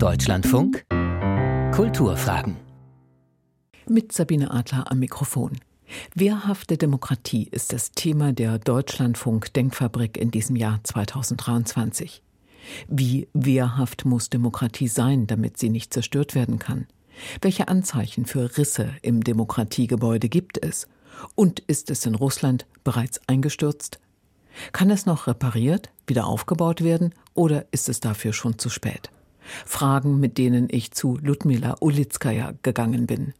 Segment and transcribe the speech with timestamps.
[0.00, 0.86] Deutschlandfunk
[1.74, 2.56] Kulturfragen.
[3.86, 5.58] Mit Sabine Adler am Mikrofon.
[6.14, 12.22] Wehrhafte Demokratie ist das Thema der Deutschlandfunk Denkfabrik in diesem Jahr 2023.
[12.88, 16.86] Wie wehrhaft muss Demokratie sein, damit sie nicht zerstört werden kann?
[17.42, 20.88] Welche Anzeichen für Risse im Demokratiegebäude gibt es?
[21.34, 23.98] Und ist es in Russland bereits eingestürzt?
[24.72, 29.10] Kann es noch repariert, wieder aufgebaut werden oder ist es dafür schon zu spät?
[29.66, 33.34] Fragen, mit denen ich zu Ludmila Ulitskaya gegangen bin.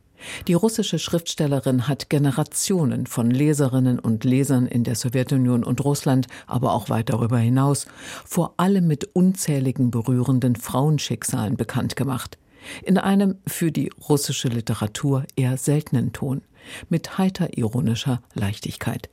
[0.48, 6.74] Die russische Schriftstellerin hat Generationen von Leserinnen und Lesern in der Sowjetunion und Russland, aber
[6.74, 7.86] auch weit darüber hinaus,
[8.24, 12.38] vor allem mit unzähligen berührenden Frauenschicksalen bekannt gemacht.
[12.82, 16.42] In einem für die russische Literatur eher seltenen Ton,
[16.90, 19.08] mit heiter ironischer Leichtigkeit.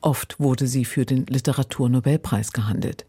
[0.00, 3.06] Oft wurde sie für den Literaturnobelpreis gehandelt.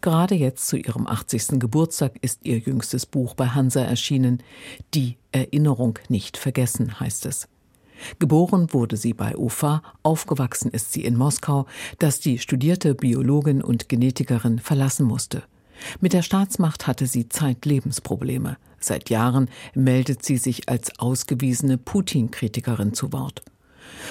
[0.00, 1.58] Gerade jetzt zu ihrem 80.
[1.60, 4.42] Geburtstag ist ihr jüngstes Buch bei Hansa erschienen.
[4.94, 7.48] Die Erinnerung nicht vergessen heißt es.
[8.18, 11.66] Geboren wurde sie bei Ufa, aufgewachsen ist sie in Moskau,
[11.98, 15.42] das die studierte Biologin und Genetikerin verlassen musste.
[16.00, 18.56] Mit der Staatsmacht hatte sie Zeitlebensprobleme.
[18.78, 23.42] Seit Jahren meldet sie sich als ausgewiesene Putin-Kritikerin zu Wort.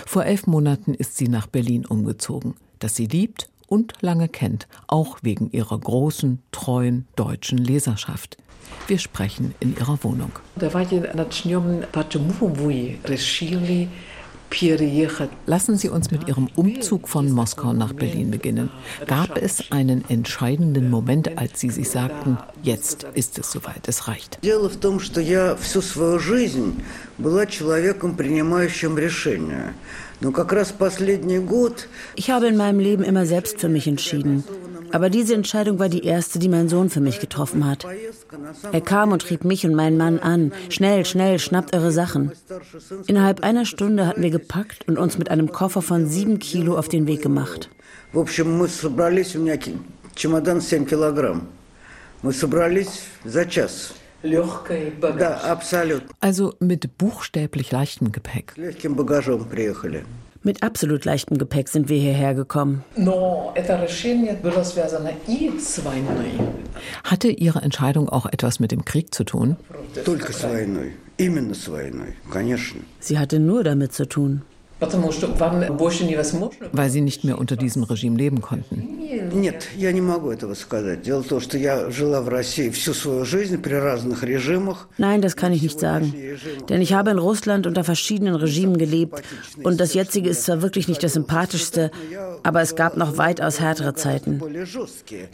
[0.05, 5.17] Vor elf Monaten ist sie nach Berlin umgezogen, das sie liebt und lange kennt, auch
[5.22, 8.38] wegen ihrer großen, treuen deutschen Leserschaft.
[8.88, 10.31] Wir sprechen in ihrer Wohnung.
[15.46, 18.70] Lassen Sie uns mit Ihrem Umzug von Moskau nach Berlin beginnen.
[19.08, 24.40] Gab es einen entscheidenden Moment, als Sie sich sagten, jetzt ist es soweit, es reicht?
[32.16, 34.44] Ich habe in meinem Leben immer selbst für mich entschieden.
[34.94, 37.83] Aber diese Entscheidung war die erste, die mein Sohn für mich getroffen hat.
[38.72, 40.53] Er kam und trieb mich und meinen Mann an.
[40.69, 42.31] Schnell, schnell, schnappt eure Sachen.
[43.08, 46.89] Innerhalb einer Stunde hatten wir gepackt und uns mit einem Koffer von sieben Kilo auf
[46.89, 47.71] den Weg gemacht.
[56.20, 58.53] Also mit buchstäblich leichtem Gepäck.
[60.45, 62.83] Mit absolut leichtem Gepäck sind wir hierher gekommen.
[67.05, 69.55] Hatte Ihre Entscheidung auch etwas mit dem Krieg zu tun?
[72.99, 74.42] Sie hatte nur damit zu tun.
[76.71, 79.02] Weil sie nicht mehr unter diesem Regime leben konnten.
[79.13, 81.02] Нет, я не могу этого сказать.
[81.02, 84.89] Дело в том, что я жила в России всю свою жизнь при разных режимах.
[84.96, 86.13] Nein, das kann ich nicht sagen.
[86.69, 89.23] Denn ich habe in Russland unter verschiedenen Regimen gelebt
[89.63, 91.91] und das jetzige ist zwar wirklich nicht das sympathischste,
[92.42, 94.41] aber es gab noch weitaus härtere Zeiten.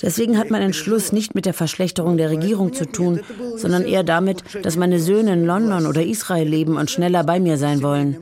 [0.02, 3.20] Deswegen hat mein Entschluss nicht mit der Verschlechterung der Regierung zu tun,
[3.56, 7.56] sondern eher damit, dass meine Söhne in London oder Israel leben und schneller bei mir
[7.56, 8.16] sein wollen.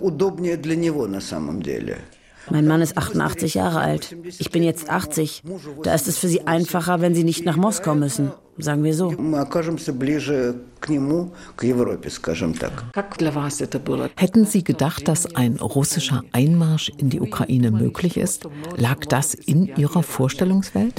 [2.49, 4.15] Mein Mann ist 88 Jahre alt.
[4.39, 5.43] Ich bin jetzt 80.
[5.83, 8.31] Da ist es für sie einfacher, wenn sie nicht nach Moskau müssen.
[8.59, 9.13] Sagen wir so.
[14.15, 18.47] Hätten Sie gedacht, dass ein russischer Einmarsch in die Ukraine möglich ist?
[18.75, 20.97] Lag das in Ihrer Vorstellungswelt?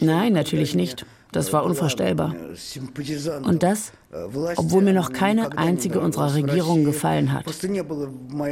[0.00, 1.04] Nein, natürlich nicht.
[1.32, 2.34] Das war unvorstellbar.
[3.44, 3.92] Und das,
[4.56, 7.44] obwohl mir noch keine einzige unserer Regierungen gefallen hat.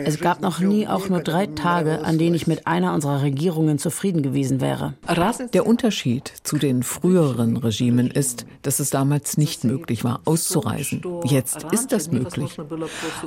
[0.04, 3.78] Es gab noch nie auch nur drei Tage, an denen ich mit einer unserer Regierungen
[3.78, 4.94] zufrieden gewesen wäre.
[5.52, 11.02] Der Unterschied zu den früheren Regimen ist, dass es damals nicht möglich war, auszureisen.
[11.24, 12.56] Jetzt ist das möglich.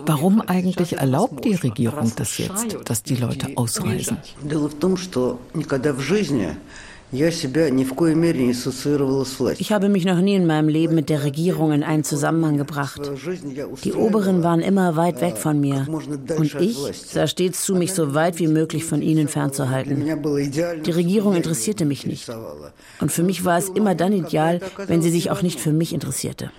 [0.05, 4.17] Warum eigentlich erlaubt die Regierung das jetzt, dass die Leute ausreisen?
[7.13, 7.43] Ich
[9.71, 13.01] habe mich noch nie in meinem Leben mit der Regierung in einen Zusammenhang gebracht.
[13.83, 15.87] Die Oberen waren immer weit weg von mir.
[15.89, 20.05] Und ich sah stets zu, mich so weit wie möglich von ihnen fernzuhalten.
[20.85, 22.29] Die Regierung interessierte mich nicht.
[23.01, 25.93] Und für mich war es immer dann ideal, wenn sie sich auch nicht für mich
[25.93, 26.49] interessierte.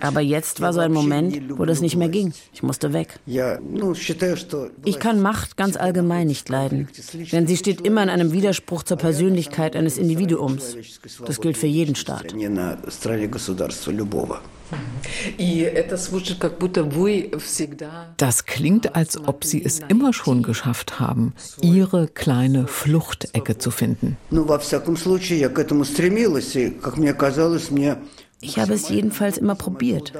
[0.00, 2.32] Aber jetzt war so ein Moment, wo das nicht mehr ging.
[2.52, 3.18] Ich musste weg.
[4.84, 6.88] Ich kann Macht ganz allgemein nicht leiden,
[7.32, 10.76] denn sie steht immer in einem Widerspruch zur Persönlichkeit eines Individuums.
[11.24, 12.34] Das gilt für jeden Staat.
[18.16, 24.16] Das klingt, als ob Sie es immer schon geschafft haben, Ihre kleine Fluchtecke zu finden.
[28.43, 30.13] Ich habe es jedenfalls immer probiert.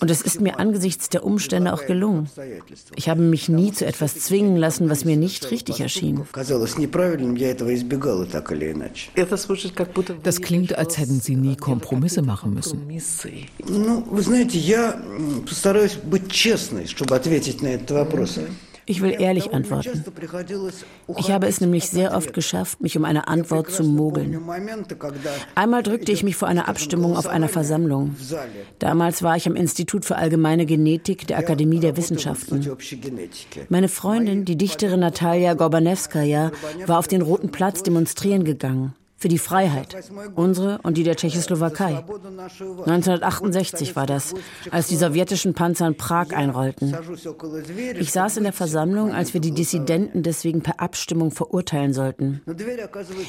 [0.00, 2.28] Und es ist mir angesichts der Umstände auch gelungen.
[2.94, 6.22] Ich habe mich nie zu etwas zwingen lassen, was mir nicht richtig erschien.
[10.22, 12.88] Das klingt, als hätten Sie nie Kompromisse machen müssen.
[12.88, 14.98] Вы знаете, я
[15.44, 18.40] постараюсь быть честной, чтобы ответить на этот вопрос.
[18.85, 20.03] Ich will ehrlich antworten.
[21.17, 24.39] Ich habe es nämlich sehr oft geschafft, mich um eine Antwort zu mogeln.
[25.55, 28.15] Einmal drückte ich mich vor einer Abstimmung auf einer Versammlung.
[28.79, 32.65] Damals war ich am Institut für allgemeine Genetik der Akademie der Wissenschaften.
[33.69, 36.51] Meine Freundin, die Dichterin Natalia Gorbanewskaja,
[36.85, 39.95] war auf den Roten Platz demonstrieren gegangen für die Freiheit,
[40.33, 42.03] unsere und die der Tschechoslowakei.
[42.87, 44.33] 1968 war das,
[44.71, 46.95] als die sowjetischen Panzer in Prag einrollten.
[47.99, 52.41] Ich saß in der Versammlung, als wir die Dissidenten deswegen per Abstimmung verurteilen sollten.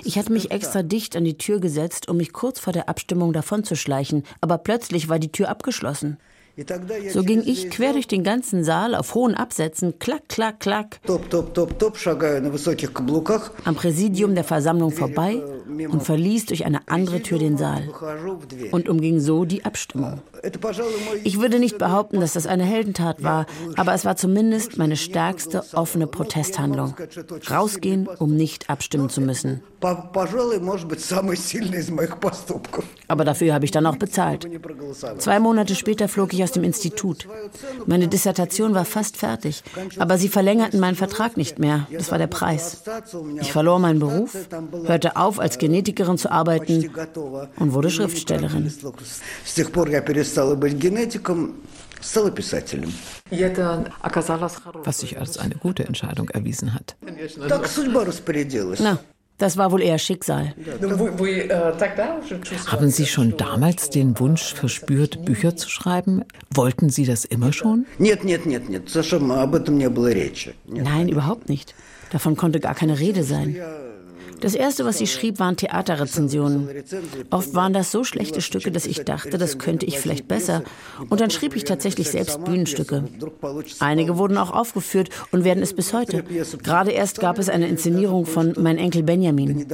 [0.03, 3.35] Ich hatte mich extra dicht an die Tür gesetzt, um mich kurz vor der Abstimmung
[3.35, 6.17] davonzuschleichen, aber plötzlich war die Tür abgeschlossen.
[7.11, 11.01] So ging ich quer durch den ganzen Saal auf hohen Absätzen, klack, klack, klack,
[13.65, 17.89] am Präsidium der Versammlung vorbei und verließ durch eine andere Tür den Saal
[18.71, 20.21] und umging so die Abstimmung.
[21.25, 23.47] Ich würde nicht behaupten, dass das eine Heldentat war,
[23.77, 26.95] aber es war zumindest meine stärkste offene Protesthandlung.
[27.51, 29.63] Rausgehen, um nicht abstimmen zu müssen.
[33.09, 34.49] Aber dafür habe ich dann auch bezahlt.
[35.19, 37.27] Zwei Monate später flog ich aus dem Institut.
[37.87, 39.63] Meine Dissertation war fast fertig,
[39.99, 41.87] aber sie verlängerten meinen Vertrag nicht mehr.
[41.91, 42.83] Das war der Preis.
[43.41, 44.37] Ich verlor meinen Beruf,
[44.85, 46.91] hörte auf, als Genetikerin zu arbeiten
[47.57, 48.73] und wurde Schriftstellerin.
[54.85, 56.97] Was sich als eine gute Entscheidung erwiesen hat.
[58.81, 58.99] Na,
[59.39, 60.55] das war wohl eher Schicksal.
[62.67, 66.25] Haben Sie schon damals den Wunsch verspürt, Bücher zu schreiben?
[66.55, 67.87] Wollten Sie das immer schon?
[70.67, 71.75] Nein, überhaupt nicht.
[72.11, 73.57] Davon konnte gar keine Rede sein.
[74.43, 76.69] Das erste, was sie schrieb, waren Theaterrezensionen.
[77.31, 80.63] Oft waren das so schlechte Stücke, dass ich dachte, das könnte ich vielleicht besser.
[81.09, 83.05] Und dann schrieb ich tatsächlich selbst Bühnenstücke.
[83.79, 86.25] Einige wurden auch aufgeführt und werden es bis heute.
[86.63, 89.65] Gerade erst gab es eine Inszenierung von Mein Enkel Benjamin.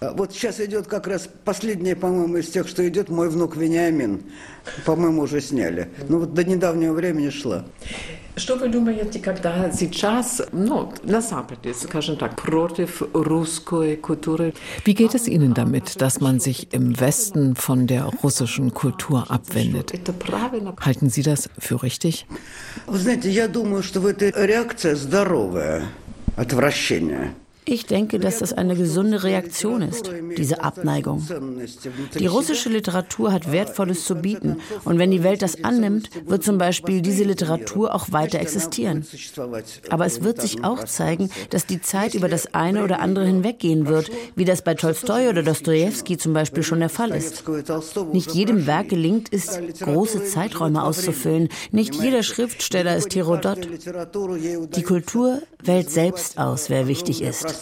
[0.00, 4.22] Вот сейчас идет как раз последняя, по-моему, из тех, что идет, мой внук Вениамин.
[4.84, 5.88] По-моему, уже сняли.
[6.08, 7.64] Ну вот до недавнего времени шла.
[8.36, 14.52] Что вы думаете, когда сейчас, ну, на Западе, скажем так, против русской культуры?
[14.84, 19.90] Wie geht es Ihnen damit, dass man sich im Westen von der russischen Kultur abwendet?
[20.80, 22.26] Halten Sie das für richtig?
[22.86, 25.86] Вы знаете, я думаю, что в этой реакция здоровая,
[26.36, 27.32] отвращение.
[27.68, 30.08] Ich denke, dass das eine gesunde Reaktion ist,
[30.38, 31.26] diese Abneigung.
[32.16, 34.58] Die russische Literatur hat Wertvolles zu bieten.
[34.84, 39.04] Und wenn die Welt das annimmt, wird zum Beispiel diese Literatur auch weiter existieren.
[39.90, 43.88] Aber es wird sich auch zeigen, dass die Zeit über das eine oder andere hinweggehen
[43.88, 47.42] wird, wie das bei Tolstoi oder Dostoevsky zum Beispiel schon der Fall ist.
[48.12, 51.48] Nicht jedem Werk gelingt es, große Zeiträume auszufüllen.
[51.72, 53.68] Nicht jeder Schriftsteller ist Herodot.
[54.76, 57.55] Die Kultur wählt selbst aus, wer wichtig ist.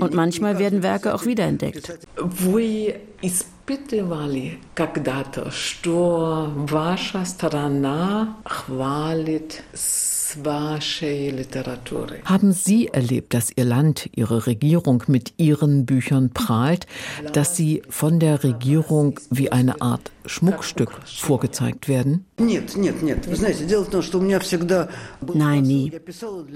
[0.00, 1.98] Und manchmal werden Werke auch wiederentdeckt.
[2.16, 9.62] Вы испытывали когда-то, что ваша страна хвалит
[12.24, 16.86] haben Sie erlebt, dass Ihr Land, Ihre Regierung mit Ihren Büchern prahlt,
[17.32, 22.26] dass sie von der Regierung wie eine Art Schmuckstück vorgezeigt werden?
[25.34, 25.92] Nein, nie.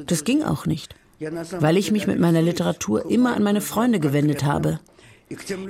[0.07, 0.95] Das ging auch nicht
[1.59, 4.81] weil ich mich mit meiner Literatur immer an meine Freunde gewendet habe.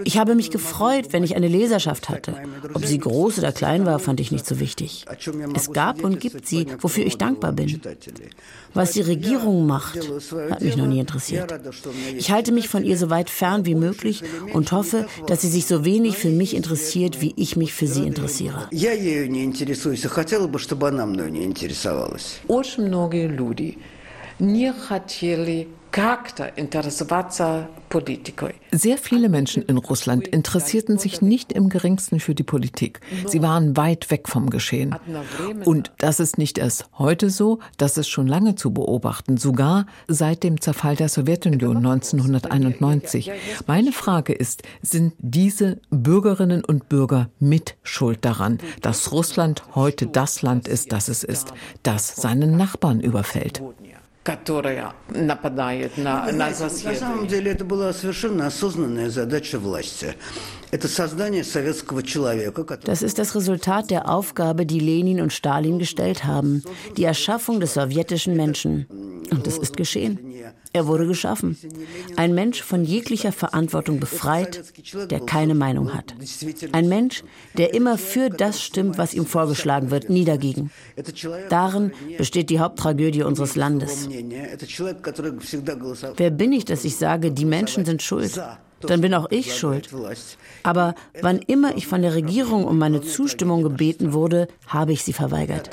[0.04, 2.34] Ich habe mich gefreut, wenn ich eine Leserschaft hatte.
[2.74, 5.04] Ob sie groß oder klein war, fand ich nicht so wichtig.
[5.54, 7.80] Es gab und gibt sie, wofür ich dankbar bin.
[8.74, 9.96] Was die Regierung macht,
[10.50, 11.54] hat mich noch nie interessiert.
[12.16, 14.22] Ich halte mich von ihr so weit fern wie möglich
[14.52, 18.06] und hoffe, dass sie sich so wenig für mich interessiert, wie ich mich für sie
[18.06, 18.68] interessiere.
[22.48, 23.78] Очень многие люди
[24.38, 28.56] не хотели как-то интересоваться политикой.
[28.72, 33.00] Sehr viele Menschen in Russland interessierten sich nicht im geringsten für die Politik.
[33.28, 34.96] Sie waren weit weg vom Geschehen.
[35.64, 40.42] Und das ist nicht erst heute so, das ist schon lange zu beobachten, sogar seit
[40.42, 43.30] dem Zerfall der Sowjetunion 1991.
[43.68, 50.42] Meine Frage ist, sind diese Bürgerinnen und Bürger mit Schuld daran, dass Russland heute das
[50.42, 53.62] Land ist, das es ist, das seinen Nachbarn überfällt?
[54.24, 60.16] которая нападает на, на На самом деле это была совершенно осознанная задача власти.
[62.84, 66.64] Das ist das Resultat der Aufgabe, die Lenin und Stalin gestellt haben,
[66.96, 68.88] die Erschaffung des sowjetischen Menschen.
[69.30, 70.18] Und es ist geschehen.
[70.71, 71.57] Er wurde geschaffen.
[72.15, 74.63] Ein Mensch von jeglicher Verantwortung befreit,
[75.09, 76.13] der keine Meinung hat.
[76.73, 77.23] Ein Mensch,
[77.57, 80.69] der immer für das stimmt, was ihm vorgeschlagen wird, nie dagegen.
[81.49, 84.07] Darin besteht die Haupttragödie unseres Landes.
[86.17, 88.39] Wer bin ich, dass ich sage, die Menschen sind schuld?
[88.86, 89.88] dann bin auch ich schuld.
[90.62, 95.12] Aber wann immer ich von der Regierung um meine Zustimmung gebeten wurde, habe ich sie
[95.12, 95.70] verweigert.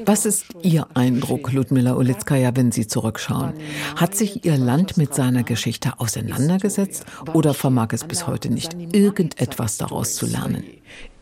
[0.07, 3.53] was ist Ihr Eindruck, Ludmila Ulitskaya, wenn Sie zurückschauen?
[3.97, 9.77] Hat sich Ihr Land mit seiner Geschichte auseinandergesetzt oder vermag es bis heute nicht, irgendetwas
[9.79, 10.65] daraus zu lernen?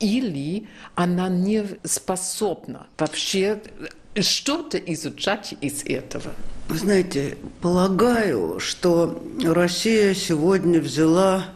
[0.00, 3.60] Или она не способна вообще
[4.18, 6.32] что-то изучать из этого.
[6.68, 11.46] Знаете, полагаю, что Россия сегодня взяла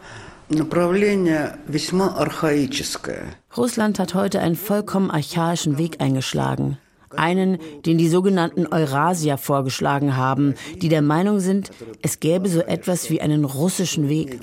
[3.58, 6.78] Russland hat heute einen vollkommen archaischen Weg eingeschlagen.
[7.16, 11.72] Einen, den die sogenannten Eurasier vorgeschlagen haben, die der Meinung sind,
[12.04, 14.42] es gäbe so etwas wie einen russischen Weg.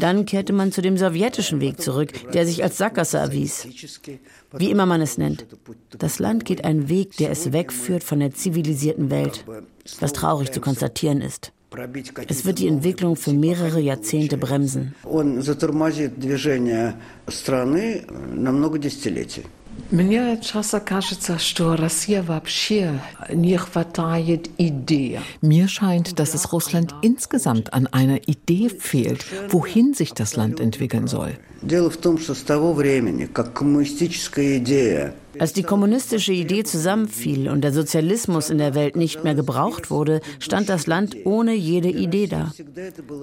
[0.00, 3.68] Dann kehrte man zu dem sowjetischen Weg zurück, der sich als Sackgasse erwies.
[4.52, 5.44] Wie immer man es nennt.
[5.90, 9.44] Das Land geht einen Weg, der es wegführt von der zivilisierten Welt,
[10.00, 11.52] was traurig zu konstatieren ist.
[12.27, 14.93] Es wird die Entwicklung für mehrere Jahrzehnte bremsen.
[19.89, 25.21] Мне часто кажется, что Россия вообще не хватает идеи.
[25.41, 31.07] Mir scheint, dass es Russland insgesamt an einer Idee fehlt, wohin sich das Land entwickeln
[31.07, 31.37] soll.
[31.65, 37.49] Дело в том, что с того времени, как коммунистическая идея als die kommunistische Idee zusammenfiel
[37.49, 41.89] und der Sozialismus in der Welt nicht mehr gebraucht wurde, stand das Land ohne jede
[41.89, 42.51] Idee da.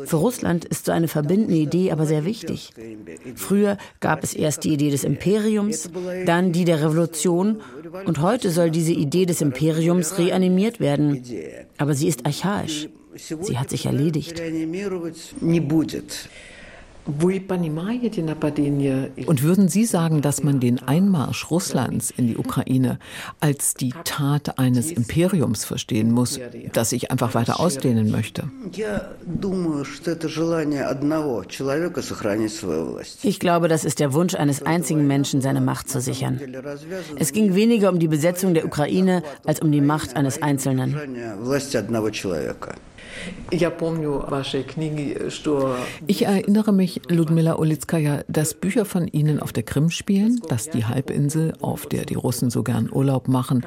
[0.07, 2.71] Für Russland ist so eine verbindende Idee aber sehr wichtig.
[3.35, 5.91] Früher gab es erst die Idee des Imperiums,
[6.27, 7.61] dann die der Revolution
[8.07, 11.23] und heute soll diese Idee des Imperiums reanimiert werden.
[11.77, 12.89] Aber sie ist archaisch.
[13.15, 14.41] Sie hat sich erledigt.
[19.26, 22.98] Und würden Sie sagen, dass man den Einmarsch Russlands in die Ukraine
[23.42, 26.40] als die Tat eines Imperiums verstehen muss,
[26.72, 28.50] das sich einfach weiter ausdehnen möchte?
[33.24, 36.40] Ich glaube, das ist der Wunsch eines einzigen Menschen, seine Macht zu sichern.
[37.18, 40.96] Es ging weniger um die Besetzung der Ukraine als um die Macht eines Einzelnen.
[46.08, 50.86] Ich erinnere mich, Ludmila Olitskaya, dass Bücher von Ihnen auf der Krim spielen, dass die
[50.86, 53.66] Halbinsel, auf der die Russen so gern Urlaub machen,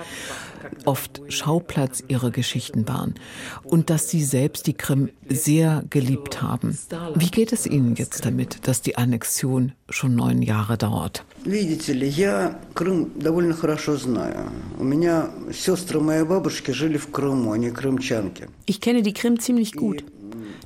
[0.85, 3.15] oft Schauplatz ihrer Geschichten waren
[3.63, 6.77] und dass Sie selbst die Krim sehr geliebt haben.
[7.15, 11.23] Wie geht es Ihnen jetzt damit, dass die Annexion schon neun Jahre dauert?
[11.43, 14.51] Видите ли, я Крым довольно хорошо знаю.
[14.77, 18.47] У меня сестры моей бабушки жили в Крыму, они крымчанки.
[18.67, 20.03] Ich kenne die Krim ziemlich gut.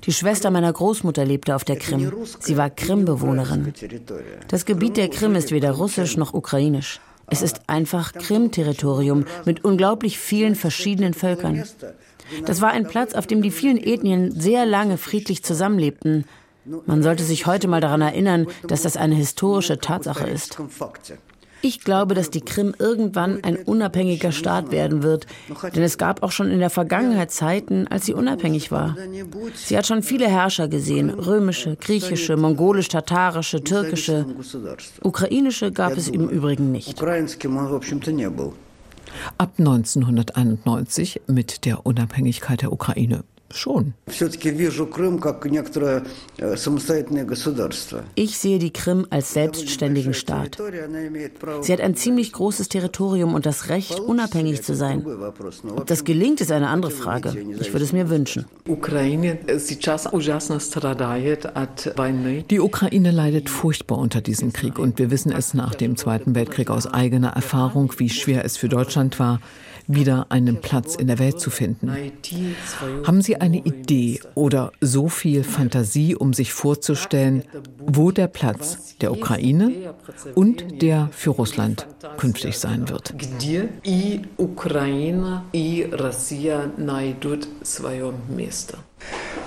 [0.05, 2.11] Die Schwester meiner Großmutter lebte auf der Krim.
[2.39, 3.73] Sie war Krim-Bewohnerin.
[4.47, 6.99] Das Gebiet der Krim ist weder russisch noch ukrainisch.
[7.30, 11.64] Es ist einfach Krim-Territorium mit unglaublich vielen verschiedenen Völkern.
[12.44, 16.24] Das war ein Platz, auf dem die vielen Ethnien sehr lange friedlich zusammenlebten.
[16.86, 20.58] Man sollte sich heute mal daran erinnern, dass das eine historische Tatsache ist.
[21.62, 25.26] Ich glaube, dass die Krim irgendwann ein unabhängiger Staat werden wird,
[25.74, 28.96] denn es gab auch schon in der Vergangenheit Zeiten, als sie unabhängig war.
[29.54, 34.26] Sie hat schon viele Herrscher gesehen, römische, griechische, mongolisch-tatarische, türkische.
[35.02, 37.00] Ukrainische gab es im Übrigen nicht.
[39.38, 43.94] Ab 1991 mit der Unabhängigkeit der Ukraine Schon.
[44.06, 44.12] Э,
[48.14, 50.58] ich sehe die Krim als selbstständigen Staat.
[51.62, 55.04] Sie hat ein ziemlich großes Territorium und das Recht, unabhängig zu sein.
[55.04, 57.34] Ob das gelingt, ist eine andere Frage.
[57.60, 58.46] Ich würde es mir wünschen.
[62.50, 66.70] Die Ukraine leidet furchtbar unter diesem Krieg und wir wissen es nach dem Zweiten Weltkrieg
[66.70, 69.40] aus eigener Erfahrung, wie schwer es für Deutschland war,
[69.94, 71.92] wieder einen Platz in der Welt zu finden.
[73.04, 77.44] Haben Sie eine Idee oder so viel Fantasie, um sich vorzustellen,
[77.78, 79.94] wo der Platz der Ukraine
[80.34, 83.14] und der für Russland künftig sein wird?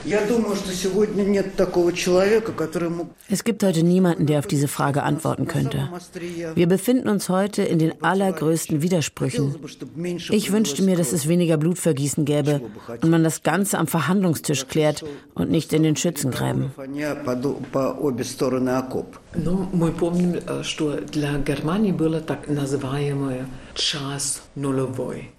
[0.05, 3.09] Ukraine и Россия найдут свое место.
[3.29, 5.89] Es gibt heute niemanden, der auf diese Frage antworten könnte.
[6.55, 9.55] Wir befinden uns heute in den allergrößten Widersprüchen.
[10.31, 12.61] Ich wünschte mir, dass es weniger Blutvergießen gäbe
[13.03, 15.05] und man das Ganze am Verhandlungstisch klärt
[15.35, 16.73] und nicht in den Schützengräben.
[19.35, 23.62] Но мы помним, что для Германии было так называемое Час нулевой.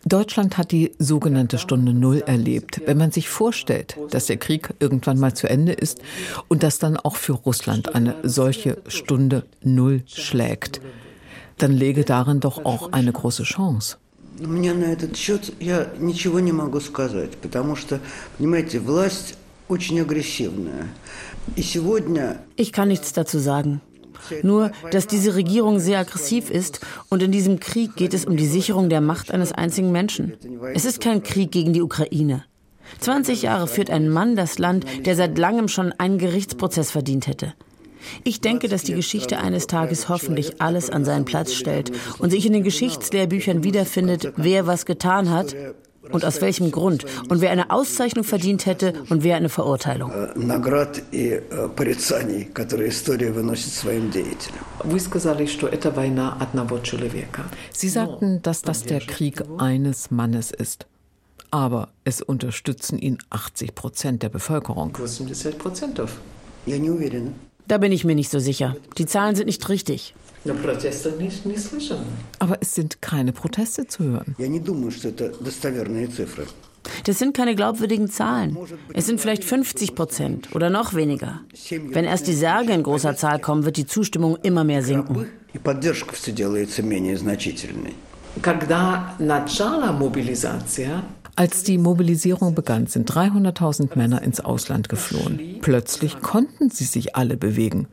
[0.06, 2.82] Deutschland hat die sogenannte Stunde Null erlebt.
[2.86, 6.00] Wenn man sich vorstellt, dass der Krieg irgendwann mal zu Ende ist
[6.48, 10.82] und dass dann auch für Russland eine solche Stunde Null schlägt,
[11.58, 13.98] dann läge darin doch auch eine große Chance.
[14.40, 18.00] Мне на этот счет я ничего не могу сказать, потому что,
[18.38, 19.36] понимаете, власть
[19.68, 20.88] очень агрессивная.
[22.56, 23.82] Ich kann nichts dazu sagen.
[24.43, 28.47] Nur, dass diese Regierung sehr aggressiv ist und in diesem Krieg geht es um die
[28.47, 30.35] Sicherung der Macht eines einzigen Menschen.
[30.75, 32.45] Es ist kein Krieg gegen die Ukraine.
[33.01, 37.55] 20 Jahre führt ein Mann das Land, der seit langem schon einen Gerichtsprozess verdient hätte.
[38.23, 42.45] Ich denke, dass die Geschichte eines Tages hoffentlich alles an seinen Platz stellt und sich
[42.45, 45.57] in den Geschichtslehrbüchern wiederfindet, wer was getan hat
[46.11, 50.13] und aus welchem Grund und wer eine Auszeichnung verdient hätte und wer eine Verurteilung.
[57.73, 60.87] Sie sagten, dass das der Krieg eines Mannes ist.
[61.51, 64.99] Aber es unterstützen ihn 80 Prozent der Bevölkerung.
[67.68, 68.76] Da bin ich mir nicht so sicher.
[68.98, 70.16] Die Zahlen sind nicht richtig.
[72.40, 74.36] Aber es sind keine Proteste zu hören.
[77.06, 78.58] Das sind keine glaubwürdigen Zahlen.
[78.94, 81.42] Es sind vielleicht 50 Prozent oder noch weniger.
[81.70, 85.28] Wenn erst die Särge in großer Zahl kommen, wird die Zustimmung immer mehr sinken.
[88.42, 91.04] Когда начала мобилизация
[91.37, 95.59] als die Mobilisierung begann, sind 300.000 Männer ins Ausland geflohen.
[95.61, 97.89] Plötzlich konnten sie sich alle bewegen.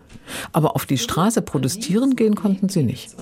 [0.52, 3.16] Aber auf die Straße protestieren gehen konnten sie nicht.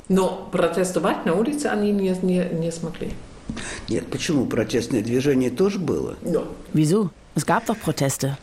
[6.74, 7.10] Wieso?
[7.36, 8.38] Es gab doch Proteste.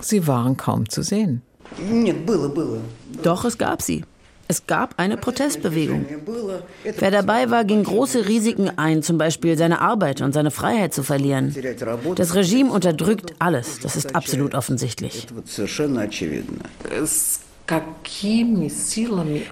[0.00, 1.42] Sie waren kaum zu sehen.
[3.22, 4.04] Doch, es gab sie.
[4.48, 6.06] Es gab eine Protestbewegung.
[6.98, 11.02] Wer dabei war, ging große Risiken ein, zum Beispiel seine Arbeit und seine Freiheit zu
[11.02, 11.54] verlieren.
[12.14, 13.80] Das Regime unterdrückt alles.
[13.80, 15.26] Das ist absolut offensichtlich.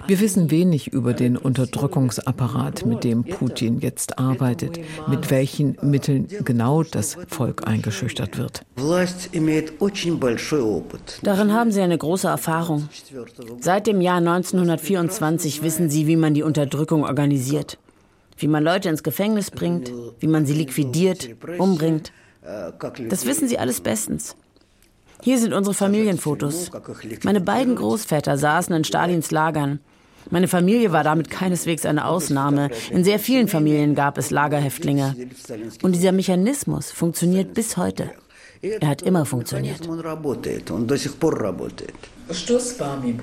[0.07, 6.83] Wir wissen wenig über den Unterdrückungsapparat, mit dem Putin jetzt arbeitet, mit welchen Mitteln genau
[6.83, 8.61] das Volk eingeschüchtert wird.
[11.23, 12.89] Darin haben Sie eine große Erfahrung.
[13.59, 17.77] Seit dem Jahr 1924 wissen Sie, wie man die Unterdrückung organisiert,
[18.37, 22.13] wie man Leute ins Gefängnis bringt, wie man sie liquidiert, umbringt.
[23.09, 24.35] Das wissen Sie alles bestens.
[25.25, 26.69] Hier sind unsere Familienfotos.
[27.23, 29.79] Meine beiden Großväter saßen in Stalins Lagern.
[30.29, 32.69] Meine Familie war damit keineswegs eine Ausnahme.
[32.91, 35.15] In sehr vielen Familien gab es Lagerhäftlinge.
[35.81, 38.11] Und dieser Mechanismus funktioniert bis heute.
[38.65, 39.87] Er hat immer funktioniert.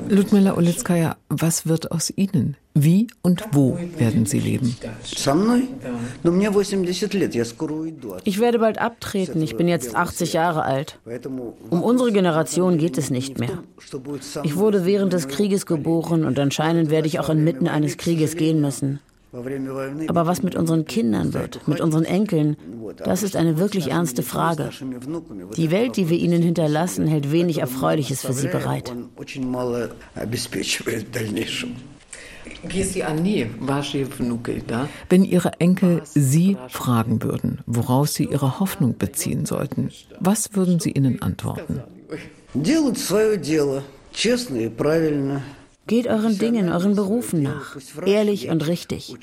[0.08, 2.56] Ludmila Olitskaya, was wird aus Ihnen?
[2.74, 4.76] Wie und wo werden Sie leben?
[8.24, 9.42] Ich werde bald abtreten.
[9.42, 10.98] Ich bin jetzt 80 Jahre alt.
[11.70, 13.62] Um unsere Generation geht es nicht mehr.
[14.44, 18.60] Ich wurde während des Krieges geboren und anscheinend werde ich auch inmitten eines Krieges gehen
[18.60, 19.00] müssen.
[20.07, 22.55] Aber was mit unseren Kindern wird, mit unseren Enkeln,
[23.03, 24.69] das ist eine wirklich ernste Frage.
[25.55, 28.93] Die Welt, die wir ihnen hinterlassen, hält wenig Erfreuliches für sie bereit.
[35.09, 40.91] Wenn Ihre Enkel Sie fragen würden, woraus Sie Ihre Hoffnung beziehen sollten, was würden Sie
[40.91, 41.81] ihnen antworten?
[42.53, 45.43] Делать свое дело, честно и правильно.
[45.88, 49.14] Geht euren Dingen, euren Berufen nach, ehrlich und richtig.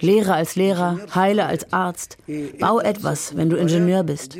[0.00, 2.18] Lehre als Lehrer, heile als Arzt,
[2.60, 4.36] bau etwas, wenn du Ingenieur bist.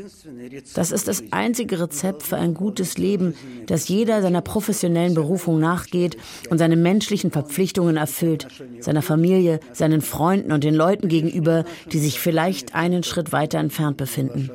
[0.75, 3.35] Das ist das einzige Rezept für ein gutes Leben,
[3.67, 6.19] dass jeder seiner professionellen Berufung nachgeht
[6.51, 8.49] und seine menschlichen Verpflichtungen erfüllt,
[8.81, 13.97] seiner Familie, seinen Freunden und den Leuten gegenüber, die sich vielleicht einen Schritt weiter entfernt
[13.97, 14.51] befinden.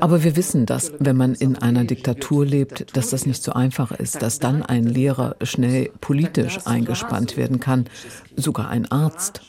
[0.00, 3.92] Aber wir wissen, dass, wenn man in einer Diktatur lebt, dass das nicht so einfach
[3.92, 7.86] ist, dass dann ein Lehrer schnell politisch eingespannt werden kann,
[8.36, 9.40] sogar ein Arzt.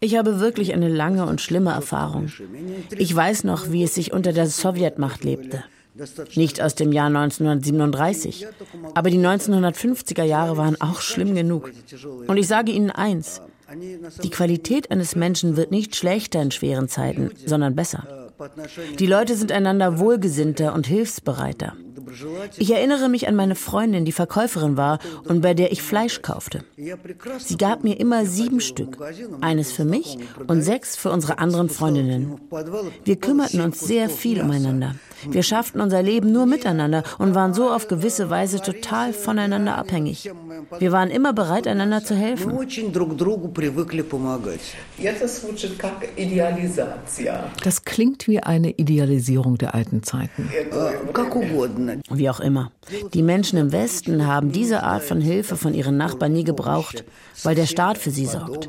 [0.00, 2.32] Ich habe wirklich eine lange und schlimme Erfahrung.
[2.96, 5.62] Ich weiß noch, wie es sich unter der Sowjetmacht lebte.
[6.34, 8.46] Nicht aus dem Jahr 1937,
[8.94, 11.70] aber die 1950er Jahre waren auch schlimm genug.
[12.26, 13.40] Und ich sage Ihnen eins,
[14.22, 18.25] die Qualität eines Menschen wird nicht schlechter in schweren Zeiten, sondern besser.
[18.98, 21.74] Die Leute sind einander wohlgesinnter und hilfsbereiter.
[22.56, 26.64] Ich erinnere mich an meine Freundin, die Verkäuferin war und bei der ich Fleisch kaufte.
[27.38, 28.98] Sie gab mir immer sieben Stück,
[29.40, 32.38] eines für mich und sechs für unsere anderen Freundinnen.
[33.04, 34.94] Wir kümmerten uns sehr viel umeinander.
[35.28, 40.30] Wir schafften unser Leben nur miteinander und waren so auf gewisse Weise total voneinander abhängig.
[40.78, 42.52] Wir waren immer bereit, einander zu helfen.
[47.62, 50.50] Das klingt wie eine Idealisierung der alten Zeiten.
[52.10, 52.72] Wie auch immer.
[53.14, 57.04] Die Menschen im Westen haben diese Art von Hilfe von ihren Nachbarn nie gebraucht,
[57.42, 58.68] weil der Staat für sie sorgt.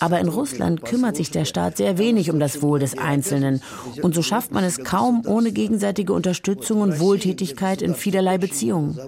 [0.00, 3.62] Aber in Russland kümmert sich der Staat sehr wenig um das Wohl des Einzelnen.
[4.02, 8.98] Und so schafft man es kaum ohne gegenseitige Unterstützung und Wohltätigkeit in vielerlei Beziehungen.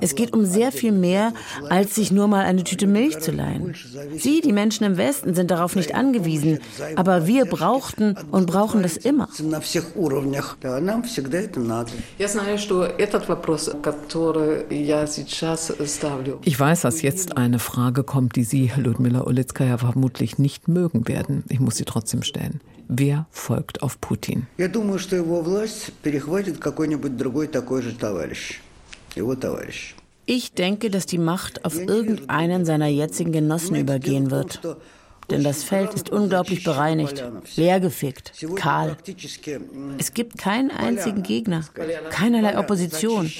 [0.00, 1.32] Es geht um sehr viel mehr,
[1.68, 3.74] als sich nur mal eine Tüte Milch zu leihen.
[4.16, 6.58] Sie, die Menschen im Westen, sind darauf nicht angewiesen.
[6.96, 9.28] Aber wir brauchten und brauchen das immer.
[16.44, 21.44] Ich weiß, dass jetzt eine Frage kommt, die Sie, Ludmila Olitskaya, vermutlich nicht mögen werden.
[21.48, 22.60] Ich muss sie trotzdem stellen.
[22.88, 24.46] Wer folgt auf Putin?
[30.24, 34.60] Ich denke, dass die Macht auf irgendeinen seiner jetzigen Genossen übergehen wird
[35.30, 37.24] denn das Feld ist unglaublich bereinigt,
[37.56, 38.96] leergefegt, kahl.
[39.98, 41.64] Es gibt keinen einzigen Gegner,
[42.10, 43.30] keinerlei Opposition.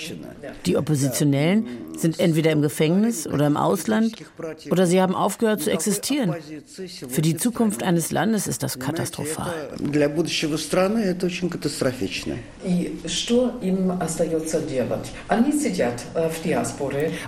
[0.66, 1.66] Die Oppositionellen
[1.96, 4.14] sind entweder im Gefängnis oder im Ausland
[4.70, 6.34] oder sie haben aufgehört zu existieren.
[7.08, 9.52] Für die Zukunft eines Landes ist das katastrophal.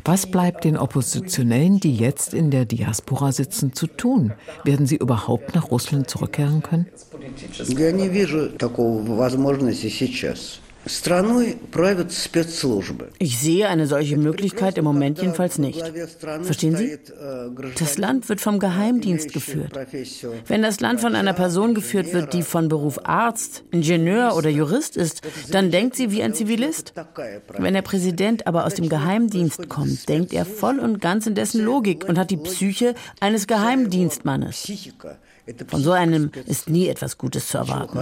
[0.05, 4.33] Was bleibt den Oppositionellen, die jetzt in der Diaspora sitzen, zu tun?
[4.64, 6.86] Werden sie überhaupt nach Russland zurückkehren können?
[7.68, 10.60] Я не вижу такого возможности сейчас.
[13.19, 15.83] Ich sehe eine solche Möglichkeit im Moment jedenfalls nicht.
[16.43, 16.99] Verstehen Sie?
[17.79, 19.73] Das Land wird vom Geheimdienst geführt.
[20.47, 24.97] Wenn das Land von einer Person geführt wird, die von Beruf Arzt, Ingenieur oder Jurist
[24.97, 26.93] ist, dann denkt sie wie ein Zivilist.
[27.57, 31.65] Wenn der Präsident aber aus dem Geheimdienst kommt, denkt er voll und ganz in dessen
[31.65, 34.71] Logik und hat die Psyche eines Geheimdienstmannes.
[35.69, 37.99] Von so einem ist nie etwas Gutes zu erwarten.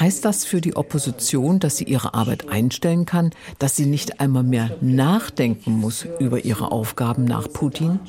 [0.00, 4.42] Heißt das für die Opposition, dass sie ihre Arbeit einstellen kann, dass sie nicht einmal
[4.42, 8.00] mehr nachdenken muss über ihre Aufgaben nach Putin?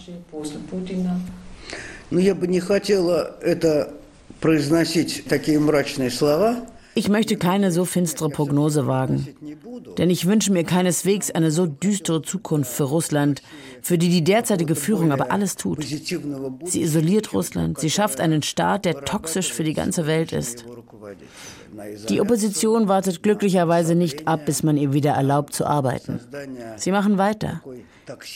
[2.12, 2.84] Ich würde nicht sagen,
[4.40, 6.62] solche mrachen Worte
[7.00, 9.26] ich möchte keine so finstere Prognose wagen,
[9.98, 13.42] denn ich wünsche mir keineswegs eine so düstere Zukunft für Russland,
[13.82, 15.82] für die die derzeitige Führung aber alles tut.
[15.82, 20.66] Sie isoliert Russland, sie schafft einen Staat, der toxisch für die ganze Welt ist.
[22.10, 26.20] Die Opposition wartet glücklicherweise nicht ab, bis man ihr wieder erlaubt zu arbeiten.
[26.76, 27.62] Sie machen weiter.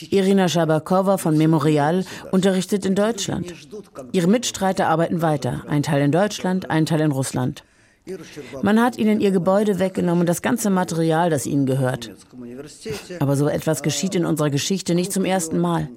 [0.08, 3.52] Irina Schabakowa von Memorial unterrichtet in Deutschland.
[4.12, 7.62] Ihre Mitstreiter arbeiten weiter, ein Teil in Deutschland, ein Teil in Russland.
[8.62, 12.10] Man hat ihnen ihr Gebäude weggenommen, das ganze Material, das ihnen gehört.
[13.20, 15.88] Aber so etwas geschieht in unserer Geschichte nicht zum ersten Mal.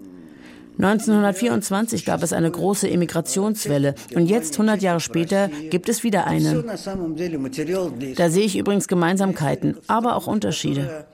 [0.77, 6.63] 1924 gab es eine große Emigrationswelle und jetzt, 100 Jahre später, gibt es wieder eine.
[8.15, 11.07] Da sehe ich übrigens Gemeinsamkeiten, aber auch Unterschiede.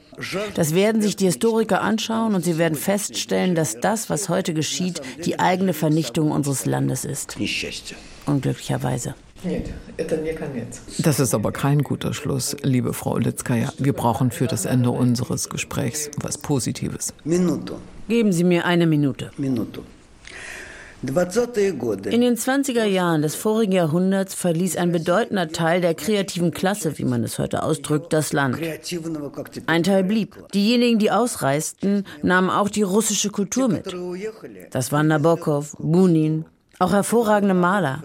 [0.54, 5.02] Das werden sich die Historiker anschauen und sie werden feststellen, dass das, was heute geschieht,
[5.26, 7.38] die eigene Vernichtung unseres Landes ist.
[8.26, 9.16] Unglücklicherweise.
[11.00, 13.74] Das ist aber kein guter Schluss, liebe Frau Litzkaya.
[13.78, 17.14] Wir brauchen für das Ende unseres Gesprächs was Positives.
[18.08, 19.32] Geben Sie mir eine Minute.
[21.06, 27.04] In den 20er Jahren des vorigen Jahrhunderts verließ ein bedeutender Teil der kreativen Klasse, wie
[27.04, 28.58] man es heute ausdrückt, das Land.
[29.68, 30.38] Ein Teil blieb.
[30.54, 33.94] Diejenigen, die ausreisten, nahmen auch die russische Kultur mit.
[34.72, 36.46] Das waren Nabokov, Bunin,
[36.83, 38.03] auch hervorragende Maler.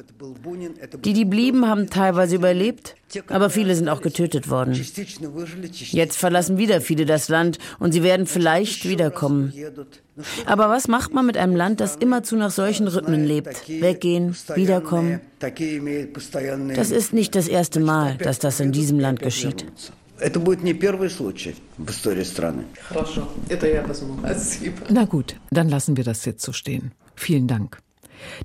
[1.04, 2.96] Die, die blieben, haben teilweise überlebt,
[3.28, 4.74] aber viele sind auch getötet worden.
[4.74, 9.54] Jetzt verlassen wieder viele das Land und sie werden vielleicht wiederkommen.
[10.46, 13.70] Aber was macht man mit einem Land, das immerzu nach solchen Rhythmen lebt?
[13.70, 15.22] Weggehen, wiederkommen.
[16.76, 19.66] Das ist nicht das erste Mal, dass das in diesem Land geschieht.
[20.20, 22.64] Это будет не первый случай в истории страны.
[24.90, 26.92] Na gut, dann lassen wir das jetzt so stehen.
[27.16, 27.80] Vielen Dank.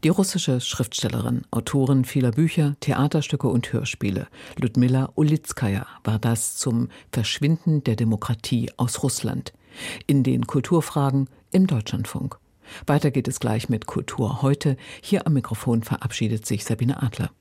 [0.03, 4.27] Die russische Schriftstellerin, Autorin vieler Bücher, Theaterstücke und Hörspiele,
[4.59, 9.53] Ludmilla Ulitskaya, war das zum Verschwinden der Demokratie aus Russland
[10.07, 12.37] in den Kulturfragen im Deutschlandfunk.
[12.87, 14.77] Weiter geht es gleich mit Kultur heute.
[15.01, 17.31] Hier am Mikrofon verabschiedet sich Sabine Adler.